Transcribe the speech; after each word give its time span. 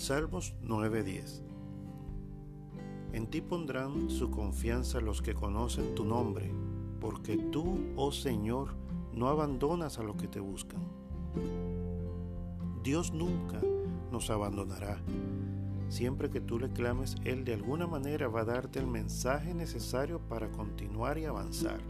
Salmos 0.00 0.54
9:10 0.62 1.42
En 3.12 3.26
ti 3.26 3.42
pondrán 3.42 4.08
su 4.08 4.30
confianza 4.30 4.98
los 4.98 5.20
que 5.20 5.34
conocen 5.34 5.94
tu 5.94 6.06
nombre, 6.06 6.50
porque 7.02 7.36
tú, 7.36 7.78
oh 7.96 8.10
Señor, 8.10 8.70
no 9.12 9.28
abandonas 9.28 9.98
a 9.98 10.02
los 10.02 10.16
que 10.16 10.26
te 10.26 10.40
buscan. 10.40 10.80
Dios 12.82 13.12
nunca 13.12 13.60
nos 14.10 14.30
abandonará. 14.30 15.02
Siempre 15.90 16.30
que 16.30 16.40
tú 16.40 16.58
le 16.58 16.70
clames, 16.70 17.16
Él 17.24 17.44
de 17.44 17.52
alguna 17.52 17.86
manera 17.86 18.26
va 18.28 18.40
a 18.40 18.46
darte 18.46 18.78
el 18.78 18.86
mensaje 18.86 19.52
necesario 19.52 20.18
para 20.18 20.50
continuar 20.50 21.18
y 21.18 21.26
avanzar. 21.26 21.82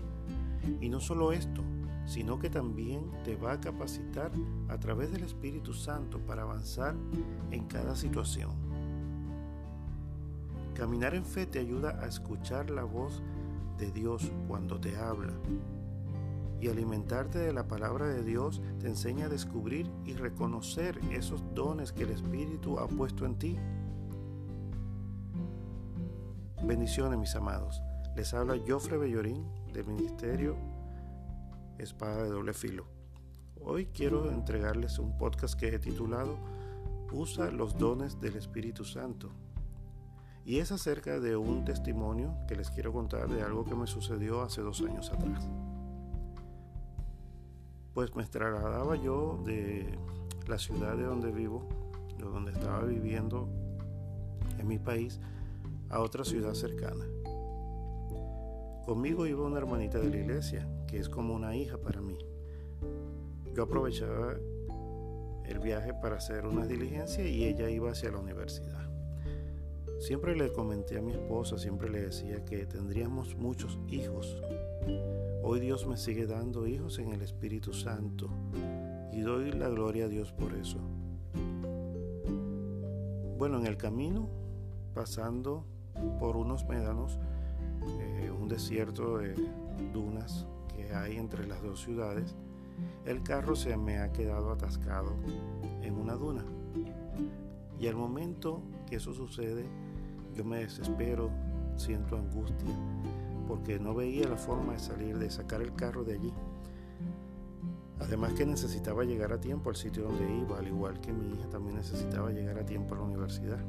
Y 0.81 0.89
no 0.89 0.99
solo 0.99 1.31
esto, 1.31 1.63
sino 2.11 2.41
que 2.41 2.51
también 2.51 3.09
te 3.23 3.37
va 3.37 3.53
a 3.53 3.61
capacitar 3.61 4.33
a 4.69 4.81
través 4.81 5.13
del 5.13 5.23
Espíritu 5.23 5.73
Santo 5.73 6.19
para 6.19 6.43
avanzar 6.43 6.97
en 7.53 7.69
cada 7.69 7.95
situación. 7.95 8.51
Caminar 10.75 11.15
en 11.15 11.25
fe 11.25 11.47
te 11.47 11.61
ayuda 11.61 12.01
a 12.03 12.09
escuchar 12.09 12.69
la 12.69 12.83
voz 12.83 13.23
de 13.79 13.93
Dios 13.93 14.29
cuando 14.49 14.81
te 14.81 14.97
habla. 14.97 15.33
Y 16.61 16.67
alimentarte 16.67 17.39
de 17.39 17.53
la 17.53 17.69
palabra 17.69 18.09
de 18.09 18.25
Dios 18.25 18.61
te 18.81 18.89
enseña 18.89 19.27
a 19.27 19.29
descubrir 19.29 19.89
y 20.05 20.15
reconocer 20.15 20.99
esos 21.13 21.45
dones 21.55 21.93
que 21.93 22.03
el 22.03 22.11
Espíritu 22.11 22.81
ha 22.81 22.89
puesto 22.89 23.25
en 23.25 23.39
ti. 23.39 23.57
Bendiciones 26.65 27.21
mis 27.21 27.37
amados. 27.37 27.81
Les 28.17 28.35
habla 28.35 28.59
Jofre 28.67 28.99
Bellorín 28.99 29.47
del 29.73 29.87
Ministerio 29.87 30.57
espada 31.83 32.25
de 32.25 32.31
doble 32.31 32.53
filo. 32.53 32.87
Hoy 33.61 33.87
quiero 33.87 34.31
entregarles 34.31 34.99
un 34.99 35.17
podcast 35.19 35.59
que 35.59 35.75
he 35.75 35.79
titulado 35.79 36.39
Usa 37.13 37.51
los 37.51 37.77
dones 37.77 38.21
del 38.21 38.37
Espíritu 38.37 38.85
Santo. 38.85 39.31
Y 40.45 40.59
es 40.59 40.73
acerca 40.73 41.21
de 41.21 41.37
un 41.37 41.65
testimonio 41.65 42.37
que 42.49 42.57
les 42.57 42.71
quiero 42.71 42.93
contar 42.93 43.29
de 43.29 43.43
algo 43.43 43.65
que 43.65 43.75
me 43.75 43.87
sucedió 43.87 44.43
hace 44.43 44.63
dos 44.63 44.81
años 44.81 45.11
atrás. 45.11 45.49
Pues 47.95 48.15
me 48.15 48.25
trasladaba 48.25 48.97
yo 48.97 49.43
de 49.45 49.99
la 50.47 50.59
ciudad 50.59 50.97
de 50.97 51.05
donde 51.05 51.31
vivo, 51.31 51.69
de 52.17 52.25
donde 52.25 52.53
estaba 52.53 52.85
viviendo 52.85 53.49
en 54.59 54.67
mi 54.67 54.79
país, 54.79 55.21
a 55.91 56.01
otra 56.01 56.25
ciudad 56.25 56.55
cercana. 56.55 57.05
Conmigo 58.91 59.25
iba 59.25 59.47
una 59.47 59.59
hermanita 59.59 60.01
de 60.01 60.11
la 60.11 60.17
iglesia, 60.17 60.69
que 60.89 60.99
es 60.99 61.09
como 61.09 61.33
una 61.33 61.55
hija 61.55 61.79
para 61.79 62.01
mí. 62.01 62.19
Yo 63.55 63.63
aprovechaba 63.63 64.35
el 65.45 65.61
viaje 65.61 65.95
para 65.95 66.17
hacer 66.17 66.45
una 66.45 66.67
diligencia 66.67 67.25
y 67.25 67.45
ella 67.45 67.71
iba 67.71 67.93
hacia 67.93 68.11
la 68.11 68.19
universidad. 68.19 68.91
Siempre 70.01 70.35
le 70.35 70.53
comenté 70.53 70.99
a 70.99 71.03
mi 71.03 71.13
esposa, 71.13 71.57
siempre 71.57 71.89
le 71.89 72.01
decía 72.01 72.45
que 72.45 72.67
tendríamos 72.67 73.37
muchos 73.37 73.79
hijos. 73.87 74.43
Hoy 75.45 75.61
Dios 75.61 75.87
me 75.87 75.97
sigue 75.97 76.27
dando 76.27 76.67
hijos 76.67 76.99
en 76.99 77.13
el 77.13 77.23
Espíritu 77.23 77.73
Santo 77.73 78.29
y 79.13 79.21
doy 79.21 79.53
la 79.53 79.69
gloria 79.69 80.07
a 80.07 80.09
Dios 80.09 80.33
por 80.33 80.53
eso. 80.53 80.81
Bueno, 83.39 83.61
en 83.61 83.67
el 83.67 83.77
camino, 83.77 84.29
pasando 84.95 85.65
por 86.19 86.37
unos 86.37 86.67
médanos, 86.67 87.21
desierto 88.51 89.19
de 89.19 89.35
dunas 89.95 90.47
que 90.75 90.93
hay 90.93 91.17
entre 91.17 91.47
las 91.47 91.63
dos 91.63 91.81
ciudades, 91.81 92.35
el 93.07 93.23
carro 93.23 93.57
se 93.57 93.77
me 93.77 93.99
ha 94.01 94.13
quedado 94.13 94.51
atascado 94.53 95.15
en 95.83 95.95
una 95.95 96.15
duna. 96.15 96.45
Y 97.79 97.87
al 97.87 97.97
momento 97.97 98.61
que 98.87 98.97
eso 98.97 99.15
sucede, 99.15 99.65
yo 100.35 100.45
me 100.45 100.59
desespero, 100.59 101.31
siento 101.77 102.19
angustia, 102.19 102.75
porque 103.49 103.79
no 103.79 103.95
veía 103.95 104.29
la 104.29 104.37
forma 104.37 104.75
de 104.75 104.81
salir, 104.81 105.19
de 105.19 105.31
sacar 105.31 105.63
el 105.63 105.75
carro 105.75 106.05
de 106.05 106.15
allí. 106.15 106.35
Además 108.01 108.33
que 108.33 108.47
necesitaba 108.47 109.05
llegar 109.05 109.33
a 109.33 109.41
tiempo 109.41 109.71
al 109.71 109.77
sitio 109.77 110.05
donde 110.05 110.39
iba, 110.39 110.59
al 110.59 110.67
igual 110.67 111.01
que 111.01 111.13
mi 111.13 111.35
hija 111.35 111.49
también 111.49 111.77
necesitaba 111.77 112.31
llegar 112.31 112.59
a 112.59 112.67
tiempo 112.67 112.95
a 112.95 112.99
la 112.99 113.05
universidad. 113.05 113.61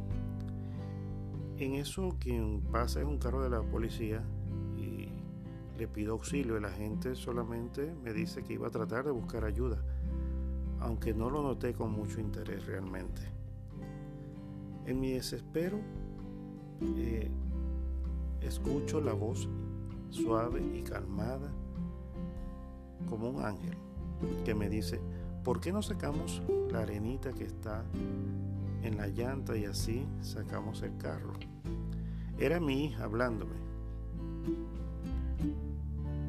En 1.57 1.75
eso 1.75 2.15
quien 2.19 2.61
pasa 2.71 3.01
es 3.01 3.05
un 3.05 3.19
carro 3.19 3.43
de 3.43 3.49
la 3.49 3.61
policía 3.61 4.23
le 5.81 5.87
pido 5.87 6.13
auxilio. 6.13 6.57
El 6.57 6.65
agente 6.65 7.15
solamente 7.15 7.91
me 8.03 8.13
dice 8.13 8.43
que 8.43 8.53
iba 8.53 8.67
a 8.67 8.69
tratar 8.69 9.03
de 9.03 9.09
buscar 9.09 9.43
ayuda, 9.45 9.83
aunque 10.79 11.11
no 11.11 11.31
lo 11.31 11.41
noté 11.41 11.73
con 11.73 11.91
mucho 11.91 12.19
interés 12.19 12.67
realmente. 12.67 13.23
En 14.85 14.99
mi 14.99 15.13
desespero, 15.13 15.79
eh, 16.97 17.31
escucho 18.41 19.01
la 19.01 19.13
voz 19.13 19.49
suave 20.11 20.61
y 20.61 20.83
calmada 20.83 21.51
como 23.09 23.29
un 23.29 23.43
ángel 23.43 23.75
que 24.45 24.53
me 24.53 24.69
dice, 24.69 25.01
¿por 25.43 25.59
qué 25.59 25.71
no 25.71 25.81
sacamos 25.81 26.43
la 26.69 26.81
arenita 26.81 27.33
que 27.33 27.45
está 27.45 27.83
en 28.83 28.97
la 28.97 29.07
llanta 29.07 29.57
y 29.57 29.65
así 29.65 30.05
sacamos 30.21 30.83
el 30.83 30.95
carro. 30.97 31.33
Era 32.37 32.59
mi 32.59 32.85
hija 32.85 33.03
hablándome. 33.03 33.55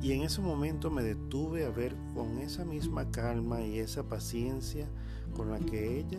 Y 0.03 0.11
en 0.11 0.23
ese 0.23 0.41
momento 0.41 0.91
me 0.91 1.05
detuve 1.05 1.65
a 1.65 1.71
ver 1.71 1.95
con 2.13 2.39
esa 2.39 2.65
misma 2.65 3.09
calma 3.13 3.63
y 3.63 3.79
esa 3.79 4.03
paciencia 4.03 4.89
con 5.37 5.53
la 5.53 5.61
que 5.61 6.01
ella 6.01 6.19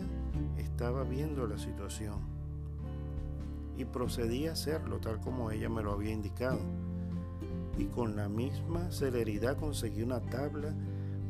estaba 0.56 1.04
viendo 1.04 1.46
la 1.46 1.58
situación. 1.58 2.20
Y 3.76 3.84
procedí 3.84 4.46
a 4.46 4.52
hacerlo 4.52 5.00
tal 5.00 5.20
como 5.20 5.50
ella 5.50 5.68
me 5.68 5.82
lo 5.82 5.92
había 5.92 6.12
indicado. 6.12 6.60
Y 7.76 7.84
con 7.86 8.16
la 8.16 8.30
misma 8.30 8.90
celeridad 8.90 9.58
conseguí 9.58 10.02
una 10.02 10.20
tabla, 10.22 10.74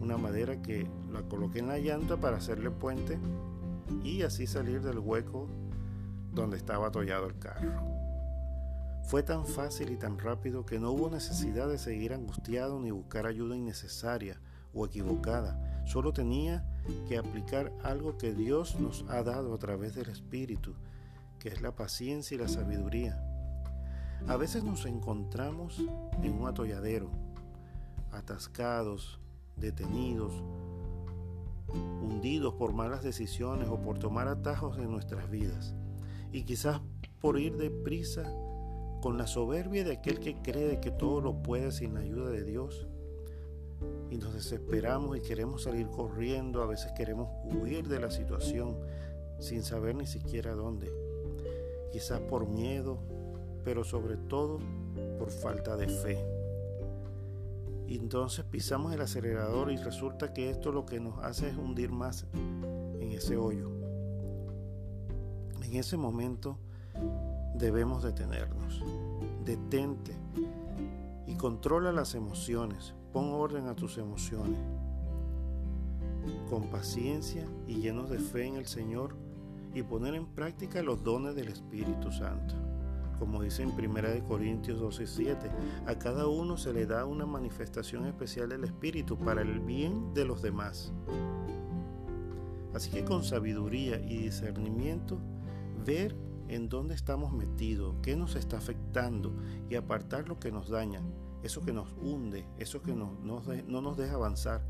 una 0.01 0.17
madera 0.17 0.63
que 0.63 0.87
la 1.13 1.23
coloqué 1.23 1.59
en 1.59 1.69
la 1.69 1.79
llanta 1.79 2.19
para 2.19 2.37
hacerle 2.37 2.71
puente 2.71 3.19
y 4.05 4.23
así 4.23 4.47
salir 4.47 4.81
del 4.81 5.01
hueco 5.01 5.49
donde 6.33 6.57
estaba 6.57 6.89
atollado 6.89 7.27
el 7.27 7.37
carro. 7.37 7.94
Fue 9.07 9.23
tan 9.23 9.47
fácil 9.47 9.91
y 9.91 9.97
tan 9.97 10.19
rápido 10.19 10.65
que 10.65 10.79
no 10.79 10.91
hubo 10.91 11.11
necesidad 11.11 11.69
de 11.69 11.77
seguir 11.77 12.15
angustiado 12.15 12.81
ni 12.81 12.91
buscar 12.91 13.27
ayuda 13.27 13.55
innecesaria 13.55 14.41
o 14.73 14.87
equivocada. 14.87 15.85
Solo 15.85 16.15
tenía 16.15 16.65
que 17.07 17.19
aplicar 17.19 17.71
algo 17.83 18.17
que 18.17 18.33
Dios 18.33 18.81
nos 18.81 19.05
ha 19.11 19.23
dado 19.23 19.55
a 19.55 19.59
través 19.59 19.95
del 19.95 20.09
Espíritu, 20.09 20.75
que 21.39 21.51
es 21.51 21.61
la 21.61 21.77
paciencia 21.77 22.35
y 22.35 22.39
la 22.39 22.49
sabiduría. 22.49 23.23
A 24.27 24.37
veces 24.37 24.65
nos 24.65 24.87
encontramos 24.87 25.85
en 26.23 26.33
un 26.33 26.49
atolladero, 26.49 27.11
atascados, 28.11 29.21
detenidos, 29.57 30.33
hundidos 31.69 32.55
por 32.55 32.73
malas 32.73 33.03
decisiones 33.03 33.69
o 33.69 33.79
por 33.79 33.99
tomar 33.99 34.29
atajos 34.29 34.79
en 34.79 34.91
nuestras 34.91 35.29
vidas. 35.31 35.75
Y 36.33 36.45
quizás 36.45 36.81
por 37.21 37.39
ir 37.39 37.59
deprisa 37.59 38.25
con 39.05 39.19
la 39.19 39.27
soberbia 39.27 39.85
de 39.85 39.93
aquel 39.93 40.19
que 40.19 40.41
cree 40.41 40.81
que 40.81 40.91
todo 40.91 41.21
lo 41.21 41.35
puede 41.43 41.73
sin 41.73 41.93
la 41.93 42.01
ayuda 42.01 42.31
de 42.31 42.43
Dios. 42.43 42.87
Y 44.11 44.17
nos 44.17 44.33
desesperamos 44.33 45.19
y 45.19 45.21
queremos 45.21 45.65
salir 45.65 45.89
corriendo, 45.89 46.63
a 46.63 46.67
veces 46.67 46.91
queremos 46.93 47.29
huir 47.45 47.87
de 47.87 48.01
la 48.01 48.11
situación 48.11 48.79
sin 49.41 49.63
saber 49.63 49.95
ni 49.95 50.07
siquiera 50.07 50.55
dónde. 50.55 50.91
Quizás 51.93 52.19
por 52.23 52.49
miedo, 52.49 52.97
pero 53.63 53.85
sobre 53.85 54.17
todo 54.17 54.59
por 55.19 55.31
falta 55.31 55.77
de 55.77 55.89
fe. 55.89 56.25
Y 57.87 57.99
entonces 57.99 58.47
pisamos 58.47 58.95
el 58.95 59.03
acelerador 59.03 59.71
y 59.71 59.77
resulta 59.77 60.33
que 60.33 60.49
esto 60.49 60.73
lo 60.73 60.87
que 60.87 60.99
nos 60.99 61.23
hace 61.23 61.51
es 61.51 61.59
hundir 61.59 61.93
más 61.93 62.25
en 62.33 63.13
ese 63.13 63.37
hoyo. 63.37 63.71
En 65.63 65.77
ese 65.77 65.99
momento 65.99 66.57
debemos 67.55 68.03
detenernos. 68.03 68.83
Detente 69.45 70.13
y 71.27 71.35
controla 71.37 71.93
las 71.93 72.15
emociones. 72.15 72.95
Pon 73.13 73.31
orden 73.31 73.67
a 73.69 73.75
tus 73.75 73.99
emociones. 73.99 74.59
Con 76.49 76.65
paciencia 76.71 77.47
y 77.67 77.77
llenos 77.77 78.11
de 78.11 78.19
fe 78.19 78.47
en 78.47 78.57
el 78.57 78.67
Señor 78.67 79.17
y 79.75 79.83
poner 79.83 80.15
en 80.15 80.27
práctica 80.27 80.83
los 80.83 81.03
dones 81.03 81.35
del 81.35 81.49
Espíritu 81.49 82.11
Santo 82.13 82.55
como 83.19 83.43
dice 83.43 83.63
en 83.63 83.71
1 83.71 84.25
Corintios 84.27 84.81
12:7, 84.81 85.51
a 85.87 85.99
cada 85.99 86.27
uno 86.27 86.57
se 86.57 86.73
le 86.73 86.87
da 86.87 87.05
una 87.07 87.27
manifestación 87.27 88.07
especial 88.07 88.49
del 88.49 88.65
Espíritu 88.65 89.17
para 89.17 89.43
el 89.43 89.61
bien 89.61 90.13
de 90.15 90.25
los 90.25 90.43
demás. 90.43 90.93
Así 92.75 92.91
que 92.91 93.05
con 93.05 93.23
sabiduría 93.23 94.01
y 94.01 94.19
discernimiento, 94.19 95.19
ver 95.87 96.17
en 96.49 96.69
dónde 96.69 96.95
estamos 96.95 97.33
metidos, 97.33 97.95
qué 98.03 98.17
nos 98.17 98.37
está 98.37 98.59
afectando 98.59 99.33
y 99.69 99.75
apartar 99.75 100.29
lo 100.29 100.39
que 100.39 100.53
nos 100.53 100.69
daña, 100.69 101.01
eso 101.43 101.61
que 101.63 101.73
nos 101.73 101.93
hunde, 102.01 102.47
eso 102.59 102.83
que 102.83 102.95
no 102.95 103.17
nos 103.23 103.97
deja 103.97 104.15
avanzar. 104.15 104.63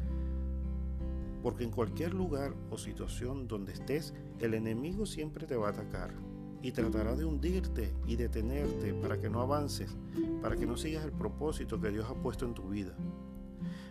porque 1.43 1.63
en 1.65 1.71
cualquier 1.71 2.15
lugar 2.15 2.55
o 2.71 2.79
situación 2.79 3.47
donde 3.49 3.75
estés, 3.75 4.15
el 4.39 4.55
enemigo 4.55 5.05
siempre 5.05 5.47
te 5.47 5.57
va 5.57 5.69
a 5.69 5.73
atacar 5.73 6.15
y 6.63 6.73
tratará 6.73 7.15
de 7.15 7.27
hundirte 7.27 7.93
y 8.07 8.17
detenerte 8.17 8.95
para 8.95 9.21
que 9.21 9.29
no 9.29 9.43
avances, 9.43 9.95
para 10.41 10.57
que 10.57 10.65
no 10.65 10.79
sigas 10.79 11.05
el 11.05 11.13
propósito 11.13 11.79
que 11.79 11.91
Dios 11.91 12.09
ha 12.09 12.15
puesto 12.15 12.47
en 12.47 12.55
tu 12.55 12.71
vida. 12.71 12.97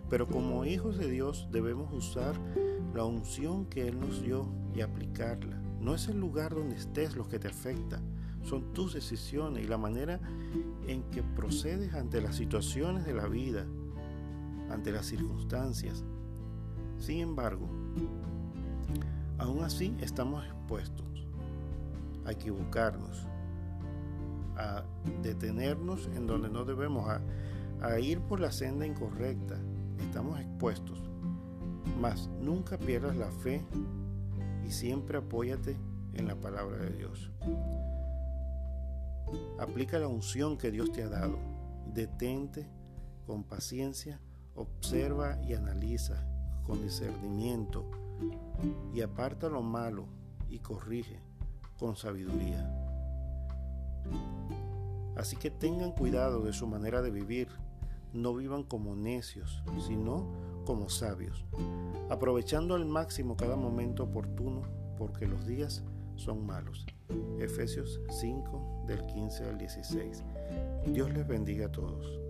Pero 0.10 0.28
como 0.28 0.66
hijos 0.66 0.98
de 0.98 1.08
Dios 1.08 1.48
debemos 1.52 1.94
usar 1.94 2.36
la 2.96 3.06
unción 3.06 3.68
que 3.68 3.88
Él 3.88 4.00
nos 4.00 4.24
dio 4.24 4.48
y 4.74 4.82
aplicarla. 4.82 5.63
No 5.84 5.94
es 5.94 6.08
el 6.08 6.18
lugar 6.18 6.56
donde 6.56 6.78
estés 6.78 7.18
lo 7.18 7.28
que 7.28 7.40
te 7.40 7.50
afecta, 7.50 8.00
son 8.44 8.72
tus 8.72 8.94
decisiones 8.94 9.66
y 9.66 9.68
la 9.68 9.78
manera 9.78 10.22
en 10.88 11.04
que 11.12 11.22
procedes 11.24 11.94
ante 11.94 12.22
las 12.22 12.36
situaciones 12.36 13.06
de 13.06 13.14
la 13.14 13.28
vida, 13.28 13.66
ante 14.72 14.94
las 14.94 15.06
circunstancias. 15.06 16.06
Sin 17.00 17.20
embargo, 17.20 17.68
aún 19.38 19.62
así 19.62 19.94
estamos 20.00 20.46
expuestos 20.46 21.06
a 22.26 22.32
equivocarnos, 22.32 23.28
a 24.56 24.86
detenernos 25.22 26.10
en 26.16 26.28
donde 26.28 26.48
no 26.48 26.64
debemos, 26.64 27.10
a, 27.10 27.22
a 27.82 28.00
ir 28.00 28.22
por 28.22 28.40
la 28.40 28.54
senda 28.54 28.88
incorrecta. 28.88 29.58
Estamos 30.00 30.40
expuestos. 30.40 31.04
Mas 32.00 32.30
nunca 32.40 32.78
pierdas 32.78 33.18
la 33.18 33.30
fe 33.30 33.66
y 34.66 34.72
siempre 34.72 35.18
apóyate 35.18 35.78
en 36.14 36.28
la 36.28 36.36
palabra 36.36 36.78
de 36.78 36.92
Dios. 36.92 37.32
Aplica 39.60 40.00
la 40.00 40.08
unción 40.08 40.58
que 40.58 40.72
Dios 40.72 40.92
te 40.92 41.04
ha 41.04 41.10
dado. 41.10 41.38
Detente 41.94 42.68
con 43.26 43.44
paciencia, 43.44 44.20
observa 44.56 45.42
y 45.44 45.54
analiza 45.54 46.26
con 46.66 46.82
discernimiento 46.82 47.90
y 48.94 49.02
aparta 49.02 49.50
lo 49.50 49.62
malo 49.62 50.06
y 50.50 50.60
corrige 50.60 51.20
con 51.78 51.96
sabiduría. 51.96 52.70
Así 55.16 55.36
que 55.36 55.52
tengan 55.52 55.92
cuidado 55.92 56.42
de 56.44 56.54
su 56.54 56.68
manera 56.68 57.02
de 57.02 57.12
vivir. 57.12 57.50
No 58.14 58.36
vivan 58.36 58.64
como 58.64 58.96
necios, 58.96 59.64
sino 59.88 60.28
como 60.66 60.88
sabios, 60.90 61.44
aprovechando 62.14 62.76
al 62.76 62.86
máximo 62.86 63.36
cada 63.36 63.56
momento 63.56 64.04
oportuno, 64.04 64.62
porque 64.98 65.28
los 65.28 65.46
días 65.46 65.84
son 66.16 66.46
malos. 66.46 66.86
Efesios 67.40 68.00
5 68.10 68.86
del 68.88 69.06
15 69.06 69.44
al 69.46 69.58
16. 69.58 70.24
Dios 70.88 71.12
les 71.12 71.28
bendiga 71.28 71.66
a 71.66 71.72
todos. 71.72 72.23